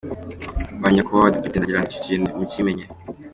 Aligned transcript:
Ba 0.81 0.87
Nyakubahawa 0.93 1.27
Badepite, 1.27 1.55
ndagira 1.57 1.79
ngo 1.79 1.87
icyo 1.87 1.99
kintu 2.07 2.37
mukimenye. 2.39 2.85